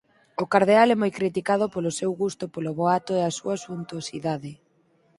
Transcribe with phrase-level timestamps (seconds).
[0.43, 3.31] O cardeal é moi criticado polo seu gusto polo boato e a
[3.65, 4.51] suntuosidade.